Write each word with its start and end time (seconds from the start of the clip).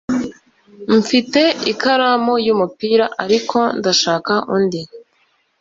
Mfite 0.99 1.41
ikaramu 1.71 2.33
y'umupira, 2.45 3.05
ariko 3.23 3.57
ndashaka 3.79 4.33
undi. 4.55 4.81